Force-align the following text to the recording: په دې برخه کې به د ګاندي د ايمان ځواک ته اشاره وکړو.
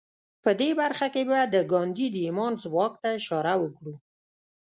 په 0.43 0.51
دې 0.59 0.69
برخه 0.81 1.07
کې 1.13 1.21
به 1.29 1.39
د 1.53 1.55
ګاندي 1.71 2.07
د 2.11 2.15
ايمان 2.25 2.53
ځواک 2.63 2.93
ته 3.01 3.07
اشاره 3.17 3.53
وکړو. 3.59 3.95